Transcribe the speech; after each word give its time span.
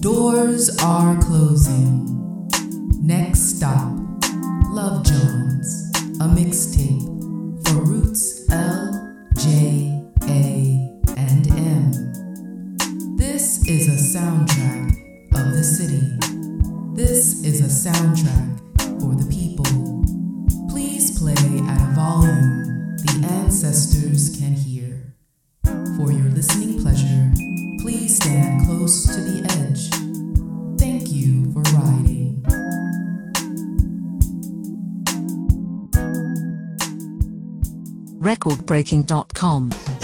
Doors 0.00 0.78
are 0.82 1.20
closing. 1.20 2.48
Next 3.02 3.56
stop, 3.56 3.92
Love 4.70 5.04
Jones, 5.04 5.90
a 6.20 6.24
mixtape 6.24 7.04
for 7.68 7.84
Roots 7.84 8.50
L, 8.50 9.26
J, 9.36 10.02
A, 10.22 11.02
and 11.18 11.46
M. 11.50 13.16
This 13.18 13.68
is 13.68 13.88
a 13.88 14.18
soundtrack 14.18 14.88
of 15.34 15.52
the 15.52 15.62
city. 15.62 16.16
This 16.94 17.44
is 17.44 17.60
a 17.60 17.90
soundtrack 17.90 18.59
recordbreaking.com. 38.30 39.99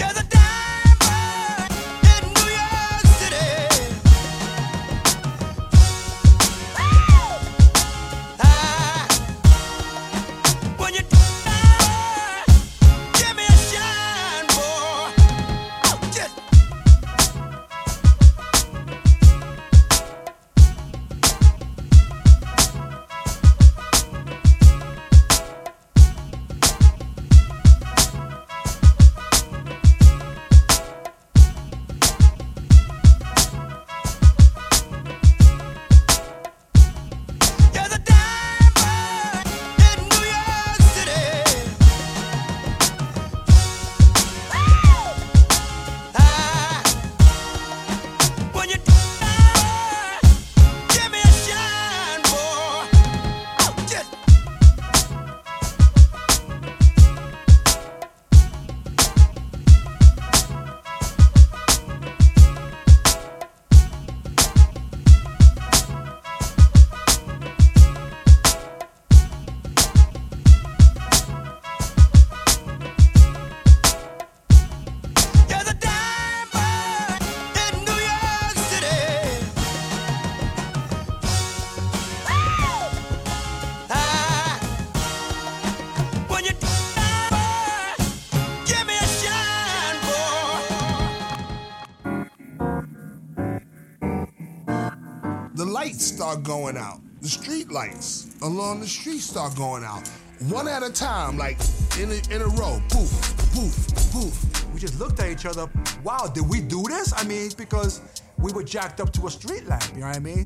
start 96.17 96.41
going 96.41 96.75
out. 96.75 96.99
The 97.21 97.29
street 97.29 97.71
lights 97.71 98.35
along 98.41 98.79
the 98.79 98.87
street 98.87 99.19
start 99.19 99.55
going 99.55 99.83
out. 99.83 100.07
One 100.49 100.67
at 100.67 100.81
a 100.81 100.91
time, 100.91 101.37
like 101.37 101.59
in 101.99 102.09
a, 102.09 102.33
in 102.33 102.41
a 102.41 102.47
row. 102.47 102.81
Poof, 102.89 103.11
poof, 103.53 103.75
poof. 104.11 104.73
We 104.73 104.79
just 104.79 104.99
looked 104.99 105.19
at 105.19 105.29
each 105.29 105.45
other. 105.45 105.69
Wow, 106.03 106.25
did 106.33 106.49
we 106.49 106.59
do 106.59 106.81
this? 106.89 107.13
I 107.15 107.23
mean, 107.25 107.51
because 107.55 108.01
we 108.39 108.51
were 108.51 108.63
jacked 108.63 108.99
up 108.99 109.13
to 109.13 109.27
a 109.27 109.29
street 109.29 109.67
lamp. 109.67 109.83
You 109.93 109.99
know 109.99 110.07
what 110.07 110.15
I 110.15 110.19
mean? 110.19 110.43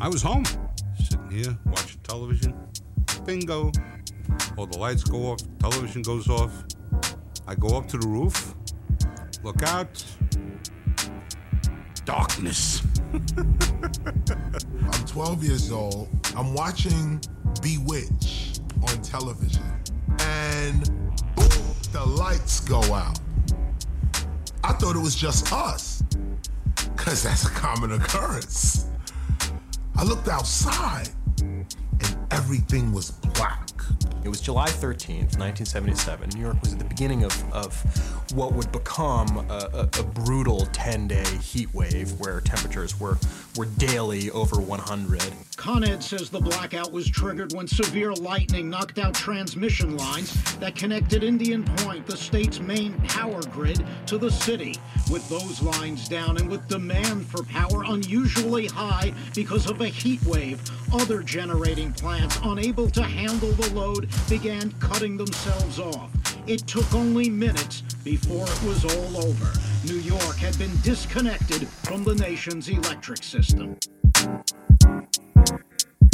I 0.00 0.08
was 0.08 0.20
home, 0.20 0.44
sitting 0.98 1.30
here 1.30 1.56
watching 1.66 2.00
television. 2.00 2.58
Bingo. 3.24 3.70
All 4.56 4.66
the 4.66 4.78
lights 4.78 5.04
go 5.04 5.30
off, 5.30 5.38
television 5.60 6.02
goes 6.02 6.28
off. 6.28 6.64
I 7.46 7.54
go 7.54 7.68
up 7.78 7.86
to 7.86 7.98
the 7.98 8.08
roof, 8.08 8.56
look 9.44 9.62
out. 9.62 10.04
Darkness. 12.08 12.80
I'm 13.36 15.04
12 15.06 15.44
years 15.44 15.70
old. 15.70 16.08
I'm 16.34 16.54
watching 16.54 17.20
Bewitch 17.60 18.60
on 18.80 19.02
television. 19.02 19.62
And 20.20 20.86
boom, 21.36 21.66
the 21.92 22.02
lights 22.06 22.60
go 22.60 22.80
out. 22.94 23.20
I 24.64 24.72
thought 24.72 24.96
it 24.96 25.02
was 25.02 25.14
just 25.14 25.52
us, 25.52 26.02
because 26.96 27.24
that's 27.24 27.44
a 27.44 27.50
common 27.50 27.92
occurrence. 27.92 28.86
I 29.94 30.02
looked 30.02 30.28
outside, 30.28 31.10
and 31.42 31.66
everything 32.30 32.90
was 32.90 33.10
black. 33.10 33.27
It 34.24 34.28
was 34.28 34.40
July 34.40 34.68
13th, 34.68 35.38
1977. 35.38 36.30
New 36.34 36.40
York 36.40 36.60
was 36.60 36.72
at 36.72 36.78
the 36.78 36.84
beginning 36.84 37.24
of, 37.24 37.52
of 37.52 38.32
what 38.34 38.52
would 38.52 38.70
become 38.72 39.46
a, 39.48 39.70
a, 39.72 40.00
a 40.00 40.02
brutal 40.02 40.66
10 40.66 41.08
day 41.08 41.24
heat 41.42 41.72
wave 41.72 42.12
where 42.20 42.40
temperatures 42.40 42.98
were, 43.00 43.16
were 43.56 43.66
daily 43.66 44.30
over 44.30 44.60
100. 44.60 45.22
Con 45.58 45.82
Ed 45.82 46.04
says 46.04 46.30
the 46.30 46.38
blackout 46.38 46.92
was 46.92 47.10
triggered 47.10 47.52
when 47.52 47.66
severe 47.66 48.12
lightning 48.12 48.70
knocked 48.70 48.96
out 49.00 49.12
transmission 49.12 49.96
lines 49.96 50.32
that 50.58 50.76
connected 50.76 51.24
Indian 51.24 51.64
Point, 51.78 52.06
the 52.06 52.16
state's 52.16 52.60
main 52.60 52.94
power 53.08 53.42
grid, 53.50 53.84
to 54.06 54.18
the 54.18 54.30
city. 54.30 54.76
With 55.10 55.28
those 55.28 55.60
lines 55.60 56.08
down 56.08 56.36
and 56.36 56.48
with 56.48 56.68
demand 56.68 57.26
for 57.26 57.42
power 57.42 57.82
unusually 57.88 58.68
high 58.68 59.12
because 59.34 59.68
of 59.68 59.80
a 59.80 59.88
heat 59.88 60.22
wave, 60.22 60.62
other 60.94 61.24
generating 61.24 61.92
plants 61.92 62.38
unable 62.44 62.88
to 62.90 63.02
handle 63.02 63.50
the 63.50 63.74
load 63.74 64.08
began 64.28 64.70
cutting 64.78 65.16
themselves 65.16 65.80
off. 65.80 66.08
It 66.46 66.68
took 66.68 66.94
only 66.94 67.28
minutes 67.28 67.82
before 68.04 68.46
it 68.46 68.62
was 68.62 68.84
all 68.84 69.24
over. 69.26 69.52
New 69.84 69.98
York 69.98 70.36
had 70.36 70.56
been 70.56 70.72
disconnected 70.82 71.66
from 71.66 72.04
the 72.04 72.14
nation's 72.14 72.68
electric 72.68 73.24
system. 73.24 73.76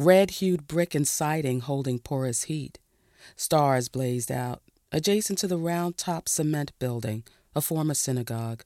Red 0.00 0.30
hued 0.30 0.66
brick 0.66 0.94
and 0.94 1.06
siding 1.06 1.60
holding 1.60 1.98
porous 1.98 2.44
heat. 2.44 2.78
Stars 3.36 3.90
blazed 3.90 4.32
out, 4.32 4.62
adjacent 4.90 5.38
to 5.40 5.46
the 5.46 5.58
round 5.58 5.98
top 5.98 6.26
cement 6.26 6.72
building, 6.78 7.22
a 7.54 7.60
former 7.60 7.92
synagogue. 7.92 8.64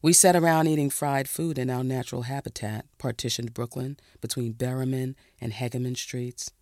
We 0.00 0.12
sat 0.12 0.36
around 0.36 0.68
eating 0.68 0.90
fried 0.90 1.28
food 1.28 1.58
in 1.58 1.68
our 1.68 1.82
natural 1.82 2.22
habitat, 2.22 2.86
partitioned 2.98 3.52
Brooklyn 3.52 3.96
between 4.20 4.54
Berriman 4.54 5.16
and 5.40 5.52
Hegeman 5.52 5.96
streets. 5.96 6.52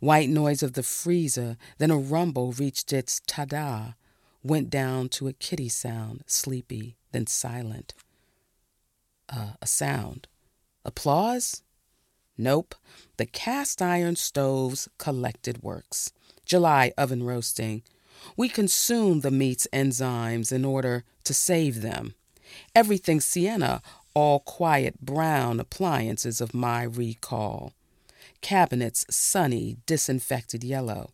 White 0.00 0.30
noise 0.30 0.62
of 0.62 0.72
the 0.72 0.82
freezer, 0.82 1.58
then 1.76 1.90
a 1.90 1.98
rumble 1.98 2.52
reached 2.52 2.90
its 2.90 3.20
ta-da, 3.26 3.92
went 4.42 4.70
down 4.70 5.10
to 5.10 5.28
a 5.28 5.34
kitty 5.34 5.68
sound, 5.68 6.24
sleepy, 6.26 6.96
then 7.12 7.26
silent. 7.26 7.92
Uh, 9.28 9.52
a 9.60 9.66
sound. 9.66 10.26
Applause? 10.86 11.60
Nope. 12.36 12.74
The 13.16 13.26
cast 13.26 13.80
iron 13.80 14.16
stoves 14.16 14.88
collected 14.98 15.62
works. 15.62 16.12
July 16.44 16.92
oven 16.98 17.22
roasting. 17.22 17.82
We 18.36 18.48
consume 18.48 19.20
the 19.20 19.30
meat's 19.30 19.68
enzymes 19.72 20.52
in 20.52 20.64
order 20.64 21.04
to 21.24 21.34
save 21.34 21.82
them. 21.82 22.14
Everything 22.74 23.20
sienna, 23.20 23.82
all 24.14 24.40
quiet 24.40 25.00
brown 25.00 25.58
appliances 25.58 26.40
of 26.40 26.54
my 26.54 26.84
recall, 26.84 27.72
cabinets 28.40 29.04
sunny, 29.10 29.76
disinfected 29.86 30.62
yellow. 30.62 31.10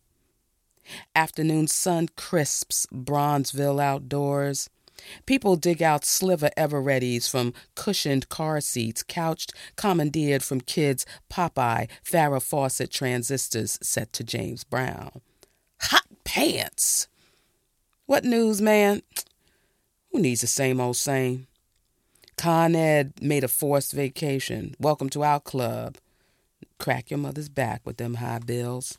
Afternoon 1.15 1.67
sun 1.67 2.09
crisps 2.15 2.85
Bronzeville 2.91 3.81
outdoors. 3.81 4.69
People 5.25 5.55
dig 5.55 5.81
out 5.81 6.05
sliver 6.05 6.49
Evereadys 6.57 7.29
from 7.29 7.53
cushioned 7.75 8.29
car 8.29 8.61
seats, 8.61 9.03
couched, 9.03 9.53
commandeered 9.75 10.43
from 10.43 10.61
kids' 10.61 11.05
Popeye 11.29 11.87
Farrah 12.03 12.41
Fawcett 12.41 12.91
transistors 12.91 13.77
set 13.81 14.11
to 14.13 14.23
James 14.23 14.63
Brown. 14.63 15.21
Hot 15.81 16.05
pants! 16.23 17.07
What 18.05 18.23
news, 18.23 18.61
man? 18.61 19.01
Who 20.11 20.19
needs 20.19 20.41
the 20.41 20.47
same 20.47 20.79
old 20.79 20.97
same? 20.97 21.47
Con 22.37 22.75
Ed 22.75 23.13
made 23.21 23.43
a 23.43 23.47
forced 23.47 23.93
vacation. 23.93 24.75
Welcome 24.79 25.09
to 25.11 25.23
our 25.23 25.39
club. 25.39 25.97
Crack 26.79 27.11
your 27.11 27.19
mother's 27.19 27.49
back 27.49 27.81
with 27.85 27.97
them 27.97 28.15
high 28.15 28.39
bills 28.39 28.97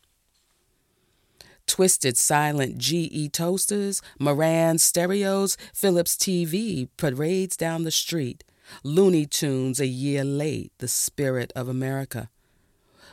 twisted 1.67 2.17
silent 2.17 2.79
GE 2.79 3.31
toasters, 3.33 4.03
Marantz 4.21 4.81
stereos, 4.81 5.57
Philips 5.75 6.17
TV 6.17 6.89
parades 6.97 7.57
down 7.57 7.85
the 7.85 7.91
street, 7.91 8.45
Looney 8.83 9.27
Tunes 9.27 9.81
a 9.81 9.87
year 9.87 10.25
late, 10.25 10.73
the 10.79 10.89
spirit 10.89 11.53
of 11.55 11.69
America. 11.69 12.31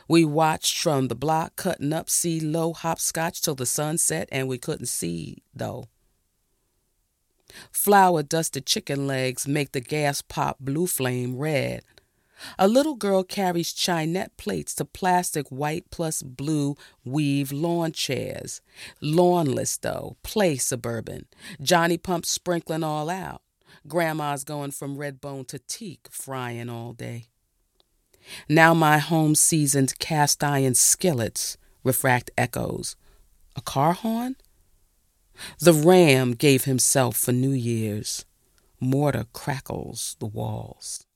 We 0.08 0.24
watched 0.24 0.78
from 0.82 1.08
the 1.08 1.14
block, 1.14 1.54
cutting 1.56 1.92
up, 1.92 2.10
see 2.10 2.40
low 2.40 2.72
hopscotch 2.72 3.42
till 3.42 3.54
the 3.54 3.66
sun 3.66 3.96
set, 3.98 4.28
and 4.32 4.48
we 4.48 4.58
couldn't 4.58 4.86
see, 4.86 5.42
though. 5.54 5.86
Flour 7.70 8.22
dusted 8.22 8.66
chicken 8.66 9.06
legs 9.06 9.46
make 9.46 9.72
the 9.72 9.80
gas 9.80 10.22
pop 10.22 10.58
blue 10.58 10.86
flame 10.86 11.36
red. 11.36 11.82
A 12.58 12.68
little 12.68 12.94
girl 12.94 13.22
carries 13.22 13.72
Chinet 13.72 14.36
plates 14.36 14.74
to 14.76 14.84
plastic 14.84 15.48
white 15.48 15.90
plus 15.90 16.22
blue 16.22 16.76
weave 17.04 17.52
lawn 17.52 17.92
chairs. 17.92 18.60
Lawnless, 19.00 19.76
though, 19.76 20.16
play 20.22 20.56
suburban. 20.56 21.26
Johnny 21.60 21.98
pumps 21.98 22.30
sprinkling 22.30 22.84
all 22.84 23.10
out. 23.10 23.42
Grandma's 23.86 24.44
going 24.44 24.72
from 24.72 24.98
red 24.98 25.20
bone 25.20 25.44
to 25.46 25.58
teak, 25.58 26.08
frying 26.10 26.68
all 26.68 26.92
day. 26.92 27.26
Now 28.48 28.74
my 28.74 28.98
home 28.98 29.34
seasoned 29.34 29.98
cast 29.98 30.44
iron 30.44 30.74
skillets 30.74 31.56
refract 31.82 32.30
echoes. 32.36 32.96
A 33.56 33.60
car 33.60 33.94
horn? 33.94 34.36
The 35.58 35.72
ram 35.72 36.32
gave 36.32 36.64
himself 36.64 37.16
for 37.16 37.32
New 37.32 37.52
Year's. 37.52 38.26
Mortar 38.78 39.26
crackles 39.32 40.16
the 40.18 40.26
walls. 40.26 41.06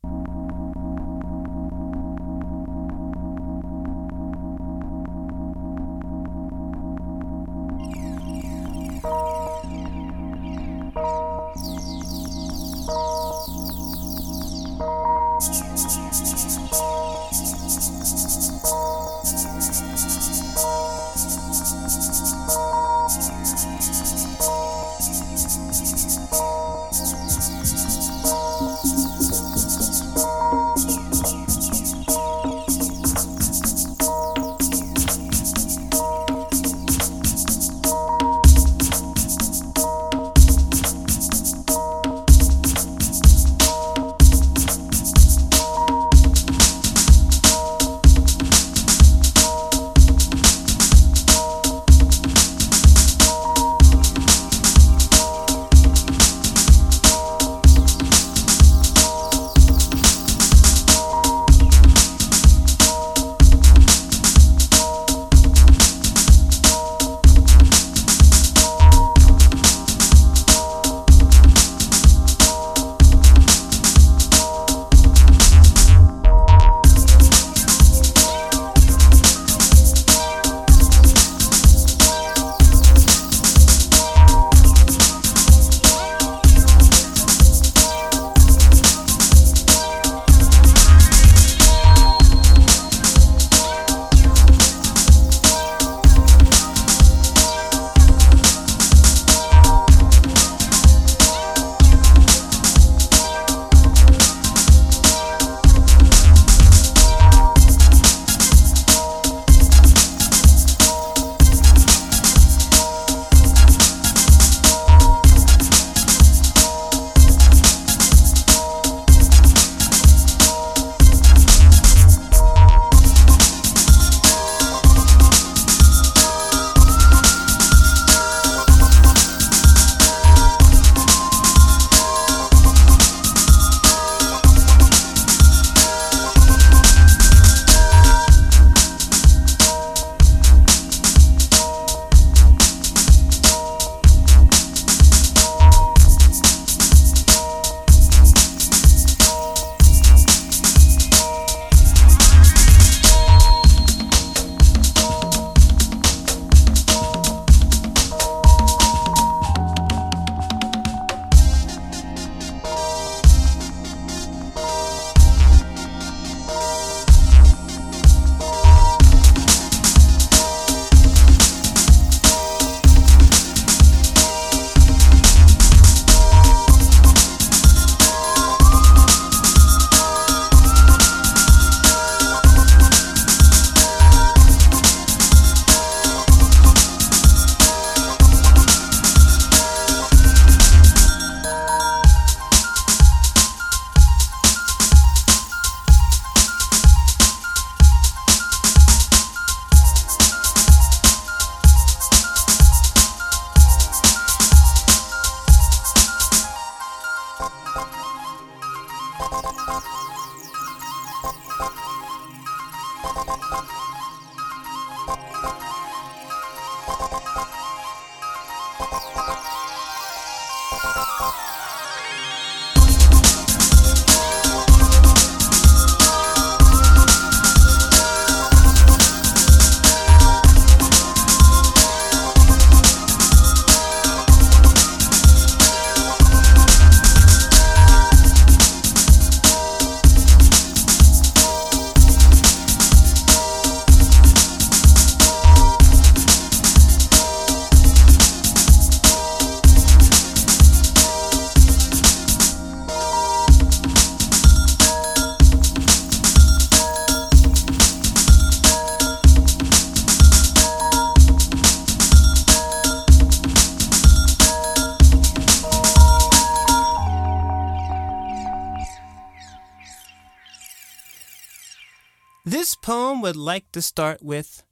Poem 272.84 273.22
would 273.22 273.34
like 273.34 273.72
to 273.72 273.80
start 273.80 274.22
with 274.22 274.62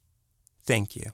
thank 0.66 0.94
you. 0.94 1.12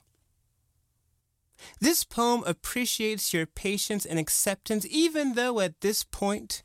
This 1.79 2.03
poem 2.03 2.43
appreciates 2.45 3.33
your 3.33 3.45
patience 3.45 4.05
and 4.05 4.19
acceptance, 4.19 4.85
even 4.89 5.35
though 5.35 5.61
at 5.61 5.79
this 5.79 6.03
point 6.03 6.61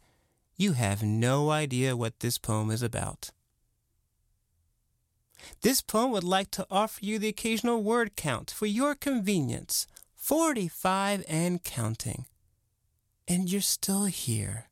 you 0.56 0.72
have 0.72 1.04
no 1.04 1.50
idea 1.50 1.96
what 1.96 2.18
this 2.18 2.38
poem 2.38 2.72
is 2.72 2.82
about. 2.82 3.30
This 5.62 5.82
poem 5.82 6.10
would 6.10 6.24
like 6.24 6.50
to 6.52 6.66
offer 6.68 6.98
you 7.00 7.20
the 7.20 7.28
occasional 7.28 7.84
word 7.84 8.16
count 8.16 8.50
for 8.50 8.66
your 8.66 8.96
convenience 8.96 9.86
45 10.16 11.24
and 11.28 11.62
counting. 11.62 12.26
And 13.28 13.48
you're 13.48 13.60
still 13.60 14.06
here. 14.06 14.66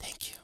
Thank 0.00 0.30
you. 0.32 0.41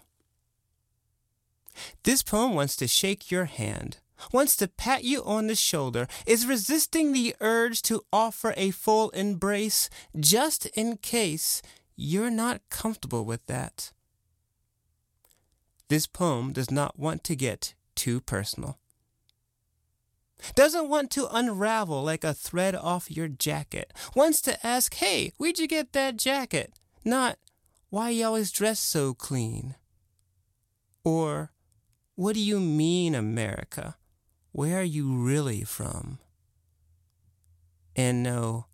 This 2.04 2.22
poem 2.22 2.54
wants 2.54 2.76
to 2.76 2.86
shake 2.86 3.30
your 3.30 3.46
hand, 3.46 3.98
wants 4.32 4.56
to 4.56 4.68
pat 4.68 5.04
you 5.04 5.22
on 5.24 5.46
the 5.46 5.54
shoulder, 5.54 6.06
is 6.26 6.46
resisting 6.46 7.12
the 7.12 7.34
urge 7.40 7.82
to 7.82 8.02
offer 8.12 8.54
a 8.56 8.70
full 8.70 9.10
embrace 9.10 9.90
just 10.18 10.66
in 10.66 10.96
case 10.98 11.60
you're 11.96 12.30
not 12.30 12.62
comfortable 12.70 13.24
with 13.24 13.44
that. 13.46 13.92
This 15.88 16.06
poem 16.06 16.52
does 16.52 16.70
not 16.70 16.98
want 16.98 17.24
to 17.24 17.36
get 17.36 17.74
too 17.94 18.20
personal. 18.20 18.78
Doesn't 20.54 20.88
want 20.88 21.10
to 21.12 21.28
unravel 21.34 22.02
like 22.04 22.22
a 22.22 22.34
thread 22.34 22.76
off 22.76 23.10
your 23.10 23.28
jacket. 23.28 23.92
Wants 24.14 24.40
to 24.42 24.64
ask, 24.64 24.94
hey, 24.94 25.32
where'd 25.36 25.58
you 25.58 25.66
get 25.66 25.92
that 25.92 26.16
jacket? 26.16 26.74
Not, 27.04 27.38
why 27.90 28.10
you 28.10 28.26
always 28.26 28.52
dress 28.52 28.78
so 28.78 29.14
clean? 29.14 29.74
Or, 31.02 31.50
what 32.18 32.34
do 32.34 32.40
you 32.40 32.58
mean, 32.58 33.14
America? 33.14 33.94
Where 34.50 34.80
are 34.80 34.82
you 34.82 35.14
really 35.14 35.62
from? 35.62 36.18
And 37.94 38.24
no, 38.24 38.66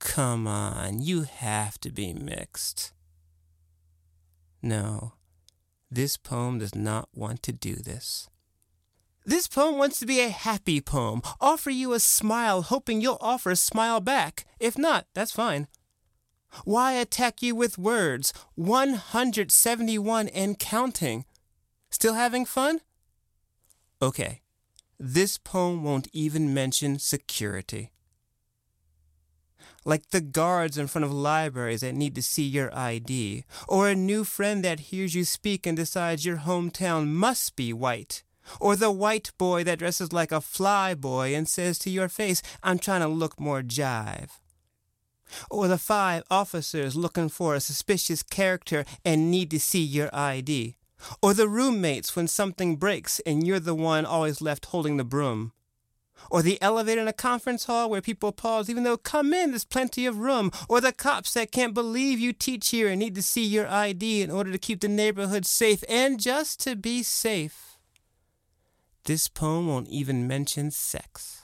come 0.00 0.46
on, 0.46 1.00
you 1.00 1.22
have 1.22 1.80
to 1.80 1.90
be 1.90 2.12
mixed. 2.12 2.92
No, 4.60 5.14
this 5.90 6.18
poem 6.18 6.58
does 6.58 6.74
not 6.74 7.08
want 7.14 7.42
to 7.44 7.52
do 7.52 7.74
this. 7.74 8.28
This 9.24 9.48
poem 9.48 9.78
wants 9.78 9.98
to 10.00 10.06
be 10.06 10.20
a 10.20 10.28
happy 10.28 10.82
poem, 10.82 11.22
offer 11.40 11.70
you 11.70 11.94
a 11.94 12.00
smile, 12.00 12.60
hoping 12.60 13.00
you'll 13.00 13.16
offer 13.22 13.52
a 13.52 13.56
smile 13.56 14.00
back. 14.00 14.44
If 14.60 14.76
not, 14.76 15.06
that's 15.14 15.32
fine. 15.32 15.68
Why 16.64 16.92
attack 16.92 17.40
you 17.40 17.54
with 17.54 17.78
words? 17.78 18.34
171 18.56 20.28
and 20.28 20.58
counting. 20.58 21.24
Still 21.90 22.14
having 22.14 22.44
fun? 22.44 22.80
Okay, 24.00 24.42
this 24.98 25.38
poem 25.38 25.82
won't 25.82 26.08
even 26.12 26.54
mention 26.54 26.98
security. 26.98 27.92
Like 29.84 30.10
the 30.10 30.20
guards 30.20 30.76
in 30.76 30.86
front 30.86 31.04
of 31.04 31.12
libraries 31.12 31.80
that 31.80 31.94
need 31.94 32.14
to 32.16 32.22
see 32.22 32.44
your 32.44 32.76
ID, 32.76 33.44
or 33.66 33.88
a 33.88 33.94
new 33.94 34.24
friend 34.24 34.64
that 34.64 34.80
hears 34.90 35.14
you 35.14 35.24
speak 35.24 35.66
and 35.66 35.76
decides 35.76 36.26
your 36.26 36.38
hometown 36.38 37.08
must 37.08 37.56
be 37.56 37.72
white, 37.72 38.22
or 38.60 38.76
the 38.76 38.90
white 38.90 39.30
boy 39.38 39.64
that 39.64 39.78
dresses 39.78 40.12
like 40.12 40.32
a 40.32 40.40
fly 40.40 40.94
boy 40.94 41.34
and 41.34 41.48
says 41.48 41.78
to 41.80 41.90
your 41.90 42.08
face, 42.08 42.42
I'm 42.62 42.78
trying 42.78 43.00
to 43.00 43.08
look 43.08 43.40
more 43.40 43.62
jive. 43.62 44.30
Or 45.50 45.68
the 45.68 45.78
five 45.78 46.22
officers 46.30 46.96
looking 46.96 47.28
for 47.28 47.54
a 47.54 47.60
suspicious 47.60 48.22
character 48.22 48.84
and 49.04 49.30
need 49.30 49.50
to 49.50 49.60
see 49.60 49.82
your 49.82 50.10
ID. 50.12 50.76
Or 51.22 51.34
the 51.34 51.48
roommates 51.48 52.14
when 52.16 52.28
something 52.28 52.76
breaks 52.76 53.20
and 53.20 53.46
you're 53.46 53.60
the 53.60 53.74
one 53.74 54.04
always 54.04 54.40
left 54.40 54.66
holding 54.66 54.96
the 54.96 55.04
broom. 55.04 55.52
Or 56.30 56.42
the 56.42 56.60
elevator 56.60 57.00
in 57.00 57.08
a 57.08 57.12
conference 57.12 57.64
hall 57.64 57.88
where 57.88 58.02
people 58.02 58.32
pause 58.32 58.68
even 58.68 58.82
though 58.82 58.96
come 58.96 59.32
in, 59.32 59.50
there's 59.50 59.64
plenty 59.64 60.04
of 60.06 60.18
room. 60.18 60.50
Or 60.68 60.80
the 60.80 60.92
cops 60.92 61.32
that 61.34 61.52
can't 61.52 61.74
believe 61.74 62.18
you 62.18 62.32
teach 62.32 62.70
here 62.70 62.88
and 62.88 62.98
need 62.98 63.14
to 63.14 63.22
see 63.22 63.44
your 63.44 63.68
ID 63.68 64.22
in 64.22 64.30
order 64.30 64.50
to 64.50 64.58
keep 64.58 64.80
the 64.80 64.88
neighborhood 64.88 65.46
safe. 65.46 65.84
And 65.88 66.20
just 66.20 66.60
to 66.60 66.76
be 66.76 67.02
safe, 67.02 67.78
this 69.04 69.28
poem 69.28 69.68
won't 69.68 69.88
even 69.88 70.26
mention 70.26 70.70
sex. 70.70 71.37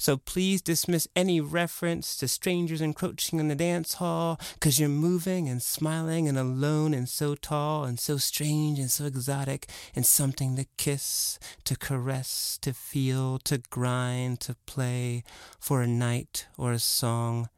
So 0.00 0.16
please 0.16 0.62
dismiss 0.62 1.06
any 1.14 1.42
reference 1.42 2.16
to 2.16 2.26
strangers 2.26 2.80
encroaching 2.80 3.38
in 3.38 3.48
the 3.48 3.54
dance 3.54 3.94
hall, 4.00 4.40
'cause 4.58 4.78
you're 4.78 4.88
moving 4.88 5.46
and 5.46 5.62
smiling 5.62 6.26
and 6.26 6.38
alone 6.38 6.94
and 6.94 7.06
so 7.06 7.34
tall 7.34 7.84
and 7.84 8.00
so 8.00 8.16
strange 8.16 8.78
and 8.78 8.90
so 8.90 9.04
exotic 9.04 9.68
and 9.94 10.06
something 10.06 10.56
to 10.56 10.64
kiss, 10.78 11.38
to 11.64 11.76
caress, 11.76 12.58
to 12.62 12.72
feel, 12.72 13.38
to 13.40 13.58
grind, 13.58 14.40
to 14.40 14.54
play 14.64 15.22
for 15.58 15.82
a 15.82 15.86
night 15.86 16.46
or 16.56 16.72
a 16.72 16.78
song, 16.78 17.50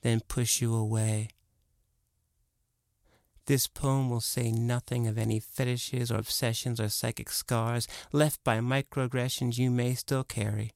then 0.00 0.20
push 0.20 0.62
you 0.62 0.74
away. 0.74 1.28
This 3.44 3.66
poem 3.66 4.08
will 4.08 4.22
say 4.22 4.50
nothing 4.50 5.06
of 5.06 5.18
any 5.18 5.40
fetishes 5.40 6.10
or 6.10 6.16
obsessions 6.16 6.80
or 6.80 6.88
psychic 6.88 7.28
scars 7.28 7.86
left 8.12 8.42
by 8.42 8.60
microaggressions 8.60 9.58
you 9.58 9.70
may 9.70 9.94
still 9.94 10.24
carry 10.24 10.72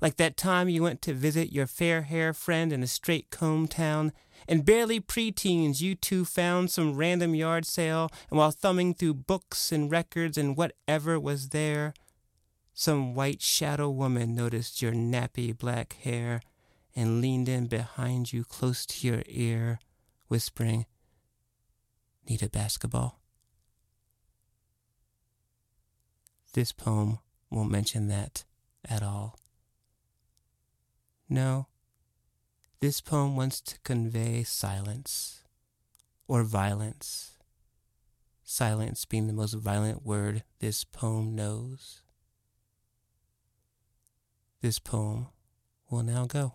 like 0.00 0.16
that 0.16 0.36
time 0.36 0.68
you 0.68 0.82
went 0.82 1.02
to 1.02 1.14
visit 1.14 1.52
your 1.52 1.66
fair 1.66 2.02
hair 2.02 2.32
friend 2.32 2.72
in 2.72 2.82
a 2.82 2.86
straight 2.86 3.30
comb 3.30 3.68
town, 3.68 4.12
and 4.48 4.64
barely 4.64 5.00
preteens 5.00 5.80
you 5.80 5.94
two 5.94 6.24
found 6.24 6.70
some 6.70 6.96
random 6.96 7.34
yard 7.34 7.66
sale, 7.66 8.10
and 8.30 8.38
while 8.38 8.50
thumbing 8.50 8.94
through 8.94 9.14
books 9.14 9.72
and 9.72 9.90
records 9.90 10.38
and 10.38 10.56
whatever 10.56 11.20
was 11.20 11.50
there, 11.50 11.92
some 12.72 13.14
white 13.14 13.42
shadow 13.42 13.90
woman 13.90 14.34
noticed 14.34 14.80
your 14.80 14.92
nappy 14.92 15.56
black 15.56 15.94
hair 16.02 16.40
and 16.96 17.20
leaned 17.20 17.48
in 17.48 17.66
behind 17.66 18.32
you 18.32 18.44
close 18.44 18.86
to 18.86 19.06
your 19.06 19.22
ear, 19.26 19.78
whispering, 20.28 20.86
Need 22.28 22.42
a 22.44 22.48
basketball? 22.48 23.20
This 26.52 26.70
poem 26.70 27.18
won't 27.50 27.70
mention 27.70 28.06
that 28.06 28.44
at 28.88 29.02
all. 29.02 29.36
No, 31.32 31.68
this 32.80 33.00
poem 33.00 33.36
wants 33.36 33.60
to 33.60 33.78
convey 33.84 34.42
silence 34.42 35.44
or 36.26 36.42
violence. 36.42 37.38
Silence 38.42 39.04
being 39.04 39.28
the 39.28 39.32
most 39.32 39.54
violent 39.54 40.04
word 40.04 40.42
this 40.58 40.82
poem 40.82 41.36
knows. 41.36 42.02
This 44.60 44.80
poem 44.80 45.28
will 45.88 46.02
now 46.02 46.26
go. 46.26 46.54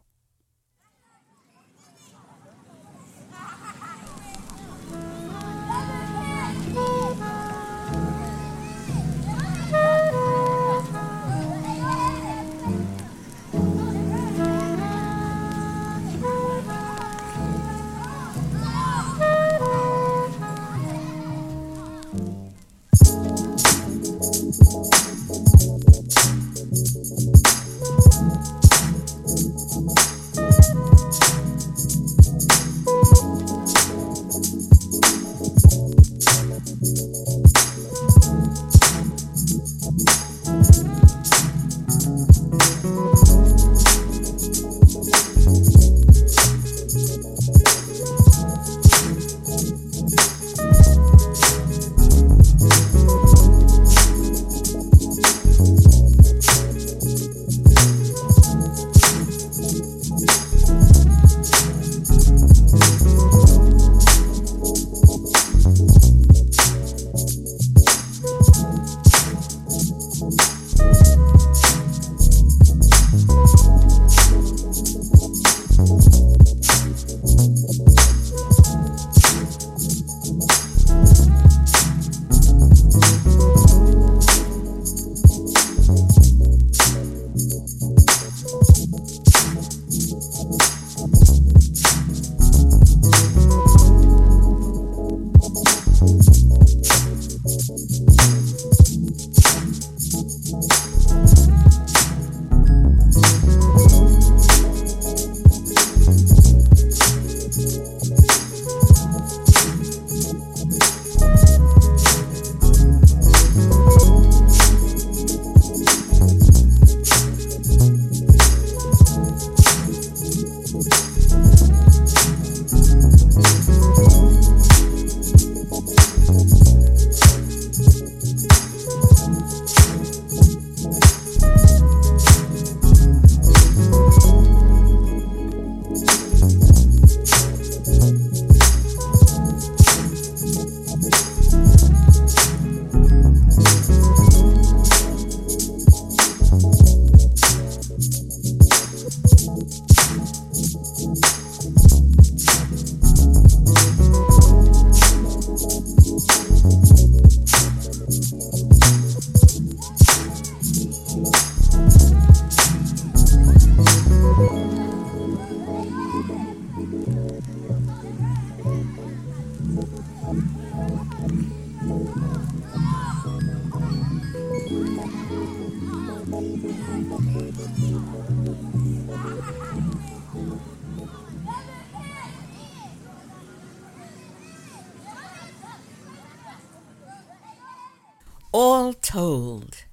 All 188.57 188.93
told, 188.93 189.83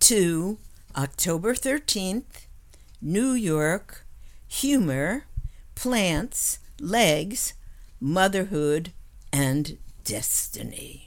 to 0.00 0.58
October 0.96 1.54
13th, 1.54 2.48
New 3.00 3.30
York, 3.30 4.04
humor, 4.48 5.26
plants, 5.76 6.58
legs, 6.80 7.54
motherhood, 8.00 8.90
and 9.32 9.78
destiny. 10.02 11.05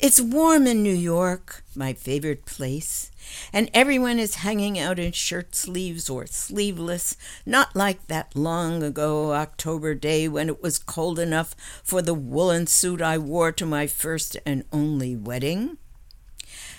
It's 0.00 0.20
warm 0.20 0.66
in 0.66 0.82
New 0.82 0.94
York, 0.94 1.62
my 1.76 1.92
favorite 1.92 2.44
place, 2.46 3.12
and 3.52 3.70
everyone 3.72 4.18
is 4.18 4.36
hanging 4.36 4.76
out 4.76 4.98
in 4.98 5.12
shirt 5.12 5.54
sleeves 5.54 6.10
or 6.10 6.26
sleeveless, 6.26 7.16
not 7.46 7.76
like 7.76 8.08
that 8.08 8.34
long 8.34 8.82
ago 8.82 9.32
October 9.32 9.94
day 9.94 10.26
when 10.26 10.48
it 10.48 10.60
was 10.60 10.80
cold 10.80 11.20
enough 11.20 11.54
for 11.84 12.02
the 12.02 12.12
woolen 12.12 12.66
suit 12.66 13.00
I 13.00 13.18
wore 13.18 13.52
to 13.52 13.64
my 13.64 13.86
first 13.86 14.36
and 14.44 14.64
only 14.72 15.14
wedding. 15.14 15.78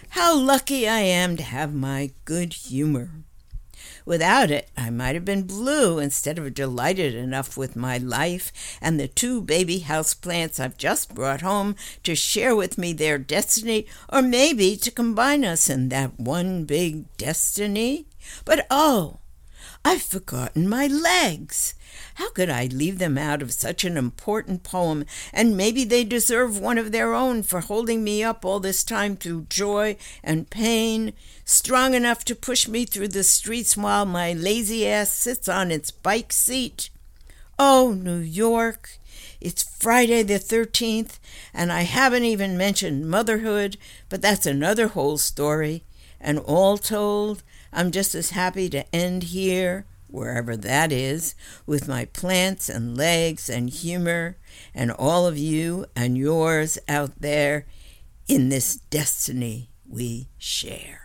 How 0.09 0.37
lucky 0.37 0.87
I 0.87 0.99
am 0.99 1.37
to 1.37 1.43
have 1.43 1.73
my 1.73 2.11
good 2.25 2.51
humor. 2.53 3.23
Without 4.05 4.51
it, 4.51 4.69
I 4.77 4.91
might 4.91 5.15
have 5.15 5.25
been 5.25 5.43
blue 5.43 5.97
instead 5.97 6.37
of 6.37 6.53
delighted 6.53 7.15
enough 7.15 7.57
with 7.57 7.75
my 7.75 7.97
life 7.97 8.51
and 8.79 8.99
the 8.99 9.07
two 9.07 9.41
baby 9.41 9.81
houseplants 9.81 10.59
I've 10.59 10.77
just 10.77 11.15
brought 11.15 11.41
home 11.41 11.75
to 12.03 12.13
share 12.13 12.55
with 12.55 12.77
me 12.77 12.93
their 12.93 13.17
destiny, 13.17 13.87
or 14.07 14.21
maybe 14.21 14.77
to 14.77 14.91
combine 14.91 15.43
us 15.43 15.69
in 15.69 15.89
that 15.89 16.19
one 16.19 16.65
big 16.65 17.05
destiny. 17.17 18.05
But 18.45 18.67
oh, 18.69 19.19
I've 19.87 20.01
forgotten 20.01 20.67
my 20.67 20.87
legs. 20.87 21.75
How 22.15 22.31
could 22.31 22.49
I 22.49 22.65
leave 22.65 22.97
them 22.97 23.19
out 23.19 23.43
of 23.43 23.53
such 23.53 23.83
an 23.83 23.97
important 23.97 24.63
poem? 24.63 25.05
And 25.31 25.55
maybe 25.55 25.83
they 25.83 26.03
deserve 26.03 26.57
one 26.57 26.79
of 26.79 26.91
their 26.91 27.13
own 27.13 27.43
for 27.43 27.59
holding 27.59 28.03
me 28.03 28.23
up 28.23 28.43
all 28.43 28.59
this 28.59 28.83
time 28.83 29.15
through 29.15 29.45
joy 29.47 29.97
and 30.23 30.49
pain, 30.49 31.13
strong 31.45 31.93
enough 31.93 32.25
to 32.25 32.35
push 32.35 32.67
me 32.67 32.85
through 32.85 33.09
the 33.09 33.23
streets 33.23 33.77
while 33.77 34.07
my 34.07 34.33
lazy 34.33 34.87
ass 34.87 35.11
sits 35.11 35.47
on 35.47 35.69
its 35.69 35.91
bike 35.91 36.33
seat. 36.33 36.89
Oh, 37.59 37.95
New 37.95 38.17
York, 38.17 38.97
it's 39.39 39.61
Friday 39.61 40.23
the 40.23 40.39
13th, 40.39 41.19
and 41.53 41.71
I 41.71 41.83
haven't 41.83 42.23
even 42.25 42.57
mentioned 42.57 43.07
motherhood, 43.07 43.77
but 44.09 44.23
that's 44.23 44.47
another 44.47 44.87
whole 44.87 45.19
story. 45.19 45.83
And 46.19 46.39
all 46.39 46.79
told, 46.79 47.43
I'm 47.75 47.91
just 47.91 48.15
as 48.15 48.29
happy 48.31 48.69
to 48.69 48.95
end 48.95 49.23
here, 49.23 49.85
wherever 50.07 50.55
that 50.55 50.93
is, 50.93 51.35
with 51.65 51.89
my 51.89 52.05
plants 52.05 52.69
and 52.69 52.97
legs 52.97 53.49
and 53.49 53.69
humor, 53.69 54.37
and 54.73 54.91
all 54.91 55.27
of 55.27 55.37
you 55.37 55.85
and 55.93 56.17
yours 56.17 56.79
out 56.87 57.19
there 57.19 57.65
in 58.29 58.47
this 58.47 58.77
destiny 58.77 59.69
we 59.87 60.29
share. 60.37 61.04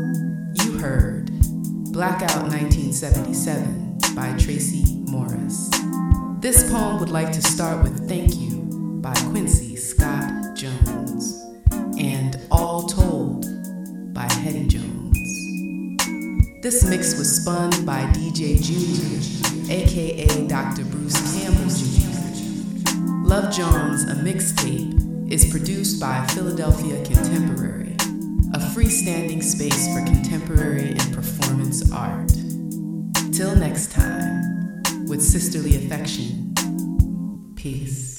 You 0.00 0.78
heard 0.78 1.30
Blackout 1.92 2.48
1977 2.48 3.98
by 4.14 4.34
Tracie 4.38 5.04
Morris. 5.10 5.68
This 6.38 6.70
poem 6.70 6.98
would 7.00 7.10
like 7.10 7.32
to 7.32 7.42
start 7.42 7.82
with 7.82 8.08
Thank 8.08 8.34
You 8.36 8.62
by 9.02 9.12
Quincy 9.30 9.76
Scott 9.76 10.56
Jones 10.56 11.44
and 11.98 12.40
All 12.50 12.84
Told 12.84 13.44
by 14.14 14.26
Hettie 14.32 14.68
Jones. 14.68 15.18
This 16.62 16.82
mix 16.88 17.18
was 17.18 17.42
spun 17.42 17.84
by 17.84 18.04
DJ 18.14 18.62
Junior, 18.62 19.70
aka 19.70 20.46
Dr. 20.46 20.84
Bruce 20.86 21.38
Campbell 21.38 21.68
Jr. 21.68 23.26
Love 23.28 23.52
Jones, 23.52 24.04
a 24.04 24.14
mixtape, 24.14 25.30
is 25.30 25.50
produced 25.50 26.00
by 26.00 26.26
Philadelphia 26.28 27.04
Contemporary, 27.04 27.79
freestanding 28.74 29.42
space 29.42 29.92
for 29.92 30.04
contemporary 30.04 30.90
and 30.90 31.12
performance 31.12 31.90
art. 31.90 32.28
Till 33.32 33.56
next 33.56 33.90
time, 33.90 34.82
with 35.08 35.20
sisterly 35.20 35.74
affection, 35.74 36.54
peace. 37.56 38.09